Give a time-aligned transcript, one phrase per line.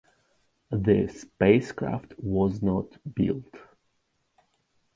[0.71, 3.53] The spacecraft was not built.